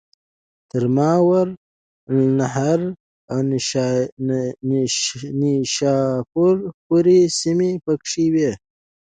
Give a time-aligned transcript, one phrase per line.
[0.69, 2.79] تر ماوراءالنهر
[3.31, 3.39] او
[5.47, 8.51] نیشاپور پوري سیمي پکښي وې.